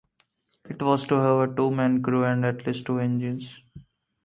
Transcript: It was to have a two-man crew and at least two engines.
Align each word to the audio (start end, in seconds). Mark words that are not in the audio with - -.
It 0.67 0.81
was 0.81 1.05
to 1.05 1.13
have 1.19 1.47
a 1.51 1.55
two-man 1.55 2.01
crew 2.01 2.25
and 2.25 2.43
at 2.43 2.65
least 2.65 2.87
two 2.87 2.97
engines. 2.97 3.61